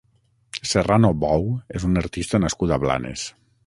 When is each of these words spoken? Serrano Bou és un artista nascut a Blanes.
Serrano 0.69 1.11
Bou 1.25 1.47
és 1.81 1.87
un 1.91 2.05
artista 2.05 2.43
nascut 2.49 2.79
a 2.79 2.85
Blanes. 2.87 3.33